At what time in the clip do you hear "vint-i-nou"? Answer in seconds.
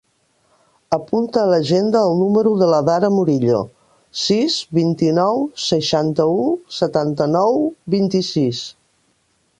4.79-5.45